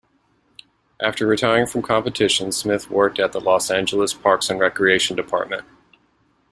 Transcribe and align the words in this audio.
After 0.99 1.27
retiring 1.27 1.67
from 1.67 1.83
competitions 1.83 2.57
Smith 2.57 2.89
worked 2.89 3.19
at 3.19 3.33
the 3.33 3.39
Los 3.39 3.69
Angeles 3.69 4.15
Parks 4.15 4.49
and 4.49 4.59
Recreation 4.59 5.15
Department. 5.15 5.63